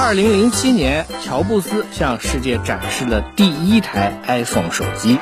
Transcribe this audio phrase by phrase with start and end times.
[0.00, 5.18] 二零零七年，乔布斯向世界展示了第一台 iPhone 手机。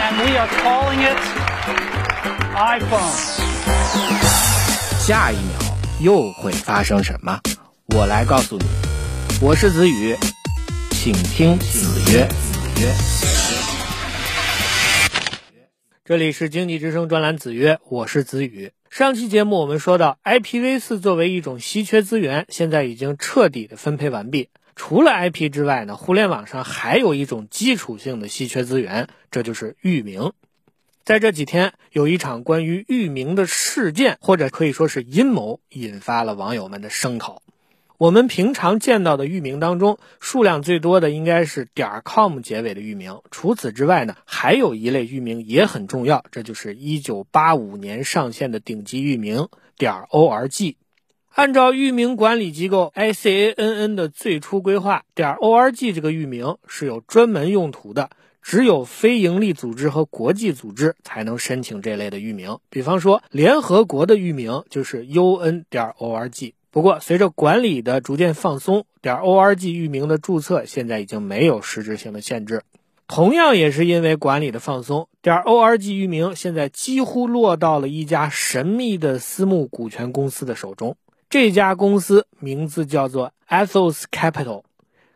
[0.00, 1.16] And we are calling it
[2.56, 3.12] iPhone.
[4.98, 7.38] 下一秒又会发生什么？
[7.94, 8.64] 我来告诉你。
[9.40, 10.16] 我是子宇，
[10.90, 12.26] 请听子曰。
[12.26, 12.92] 子曰，
[16.04, 18.72] 这里是经济之声专栏子曰，我是子宇。
[18.96, 24.48] 上期节目我们说到，IPv 四作为一种稀缺资源，现在已经彻底的分配完毕。
[24.74, 30.32] 除了 IP 之外呢，互联网上还有一种基础性的稀缺资源，这就是域名。
[31.04, 37.42] 在这几天，有一场关于域名的事件，或者可以说是阴谋，引发了网友们的声讨。
[37.98, 43.20] 我们平常见到的域名当中，数量最多的应该是点 .com 结尾的域名。
[43.30, 50.76] 除此之外呢，还有一类域名也很重要，这就是1985年上线的顶级域名点 .org。
[51.32, 58.10] 按照域名管理机构 ICANN 的最初规划，点 .org 这个域名是有专门用途的，
[58.42, 62.58] 只有非营利组织和国际组织才能申请这类的域名。
[62.68, 66.52] 比方说，联合国的域名就是 UN 点 .org。
[66.76, 72.64] 不过，随着管理的逐渐放松，点 .org 域名的注册现在已经没有实质性的限制。
[73.06, 80.98] 同样也是因为管理的放松，点 .org 域名现在几乎落到了一家神秘的私募股权公司的手中。
[81.30, 84.64] 这家公司名字叫做 Ethos Capital。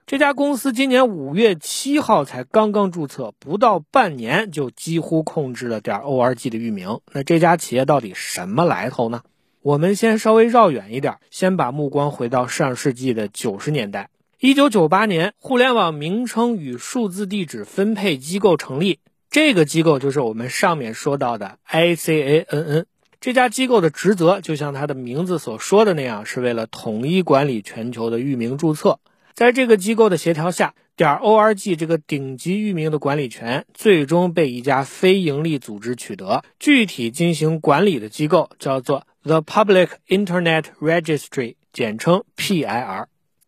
[0.06, 7.00] 这家公司今年五月七号才刚刚注册，不到半年就几乎控制了点 .org 的域名。
[7.12, 9.20] 那这家企业到底什么来头呢？
[9.62, 14.08] 我们先稍微绕远一点，先把目光回到上世纪的九十年代。
[14.38, 19.00] 一九九八年，互联网名称与数字地址分配机构成立，
[19.30, 22.86] 这个机构就是我们上面说到的 ICANN。
[23.20, 28.98] 这家机构的职责就像它的名字所说的那样，是为了统一管理全球的域名注册。
[29.34, 39.06] 在这个机构的协调下，点 .org 这个顶级域名的管理权最终被一家非营利组织取得，具体进行管理的机构叫做。
[39.22, 43.04] The Public Internet Registry，简称 PIR，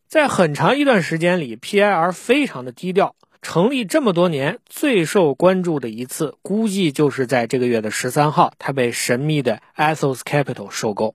[0.07, 3.17] 在很长一段时间里，PIR 非常的低调。
[3.41, 11.15] 成立这么多年，最受关注的一次，估计就是在这个月的十三号，它被神秘的 Ethos Capital 收购。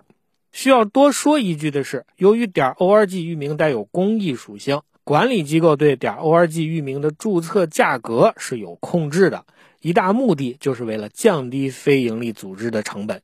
[0.52, 9.46] 需要多说一句的是，由于点 .org 域名带有公益属性，管理机构对点 .org 域名的注册价格是有控制的，
[9.82, 13.22] 一大目的就是为了降低非营利组织的成本。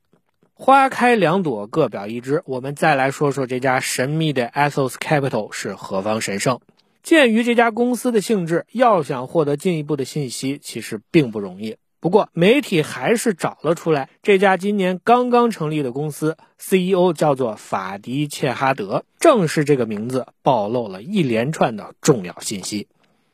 [0.56, 2.44] 花开两朵，各表一枝。
[2.46, 6.60] 我们再来说说这家神秘的 Ethos Capital 是何方神圣。
[7.02, 11.78] 鉴于这家公司的性质，要想获得进一步的信息，其实并不容易。
[12.00, 19.06] 不过，媒体还是找了出来，这家今年刚刚成立的公司 CEO 叫做法迪切哈德。
[19.20, 22.88] 正是这个名字，暴露了一连串的重要信息。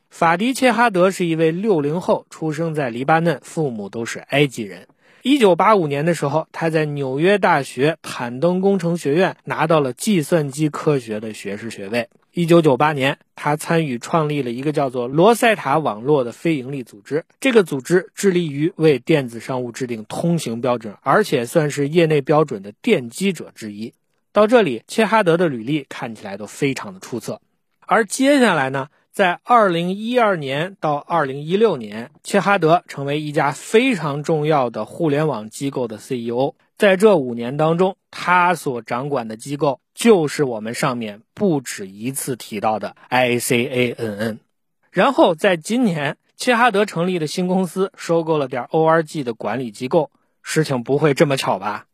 [0.09, 4.87] 法迪切哈德是一位六零后，出生在黎巴嫩，父母都是埃及人。
[5.21, 12.07] 一九八五年的时候，他在纽约大学坦登工程学院拿到了计算机科学的学士学位。
[12.31, 17.25] 一九九八年，他参与创立了一个叫做罗塞塔网络的非营利组织。
[17.41, 23.93] 这个组织致力于为电子商务制定通行标准，而且算是业内标准的奠基者之一。
[24.31, 27.41] 到这里，切哈德的履历看起来都非常的出色。
[27.81, 28.87] 而接下来呢？
[29.11, 36.55] 在二零一二年到二零一六年，切哈德成为一家非常重要的互联网机构的 CEO。
[36.77, 44.37] 在这五年当中，他所掌管的机构就是我们上面不止一次提到的 ICANN。
[44.91, 50.11] 然后在今年，切哈德成立的新公司收购了点 org 的管理机构。
[50.41, 51.85] 事情不会这么巧吧？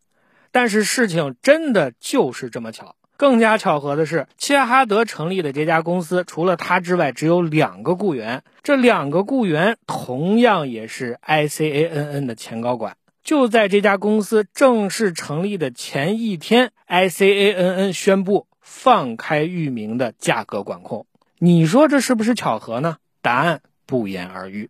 [0.52, 2.96] 但是事情真的就是这么巧。
[3.18, 8.44] 更加巧合的是，切哈德成立的这家公司，除了他之外，只有两个雇员。
[8.62, 12.98] 这两个雇员同样也是 ICANN 的前高管。
[13.24, 21.06] 就在这家公司正式成立的前一天，ICANN 宣布放开域名的价格管控。
[21.40, 22.98] 你说这是不是巧合呢？
[23.22, 24.70] 答案不言而喻。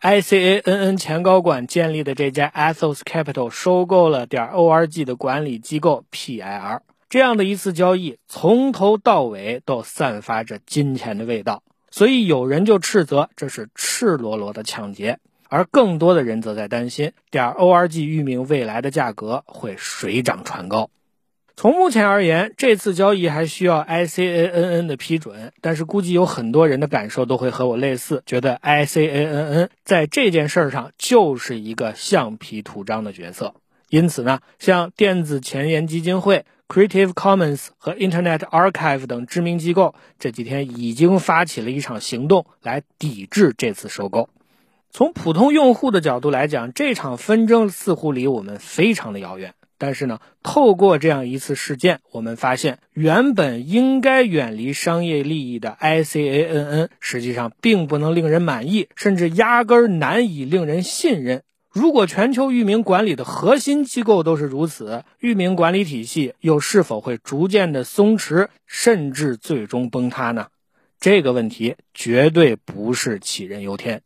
[0.00, 6.80] ICANN 前高管建立的这家 Ethos Capital 收购了点 org 的管理机构 PIR。
[7.08, 11.62] 这样的一次交易，从头到尾都散发着金钱的味道。
[11.90, 15.18] 所以有人就斥责这是赤裸裸的抢劫，
[15.48, 20.90] 而更多的人则在担心点 org 域名未来的价格会水涨船高。
[21.56, 33.54] 从目前而言，这次交易还需要 ICANN 的批准，但是估计有很多人的感受都会和我类似，觉得 ICANN 在这件事上就是一个橡皮图章的角色。
[33.88, 44.28] 因此呢，像电子前沿基金会、Creative Commons 和 Internet Archive 等知名机构这几天已经发起了一场行动来抵制这次收购。
[44.90, 49.54] 从普通用户的角度来讲，这场纷争似乎离我们非常的遥远。
[49.78, 61.42] 但是呢，透过这样一次事件，我们发现原本应该远离商业利益的 ICANN，实际上并不能令人满意，甚至压根儿难以令人信任。
[61.78, 70.48] 如果全球域名管理的核心机构都是如此，域名管理体系又是否会逐渐的松弛，甚至最终崩塌呢？
[70.98, 74.02] 这个问题绝对不是杞人忧天。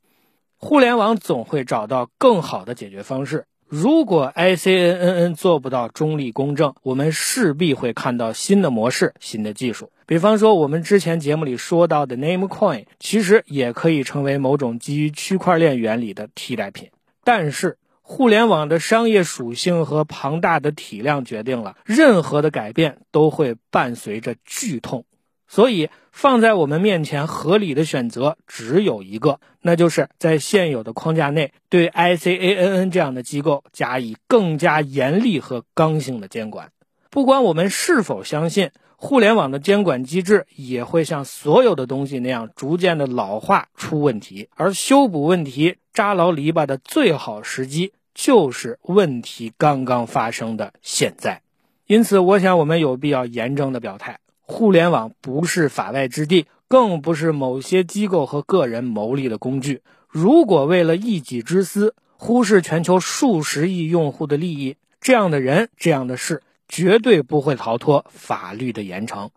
[0.59, 3.47] 互联网总会找到更好的解决方式。
[3.67, 9.91] 如果 ICANN 做不到中立公正，我们势必会看到新的模式、新的技术。
[10.05, 16.91] 比方说，我们之前节目里说到的 Namecoin，其实也可以成为某种基于区块链原理的替代品。
[17.25, 25.05] 但是，互联网的商业属性和庞大的体量决定了，任何的改变都会伴随着剧痛。
[25.47, 36.71] 所以，放在我们面前合理的选择只有一个，那就是在现有的框架内，对 ICANN 这样的机构加以更加严厉和刚性的监管。
[37.11, 38.71] 不管我们是否相信，
[39.05, 44.49] 互联网的监管机制也会像所有的东西那样逐渐的老化、出问题。
[44.55, 51.43] 而修补问题、扎牢篱笆的最好时机，就是问题刚刚发生的现在。
[51.89, 54.21] 因此，我想我们有必要严正的表态。
[54.43, 59.83] 互联网不是法外之地，更不是某些机构和个人牟利的工具。
[60.07, 69.29] 如果为了一己之私，忽视全球数十亿用户的利益，这样的人、这样的事，绝对不会逃脱法律的严惩。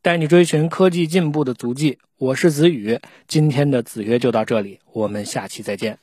[0.00, 2.98] 带你追寻科技进步的足迹，我是子宇。
[3.28, 5.98] 今天的子曰就到这里，我们下期再见。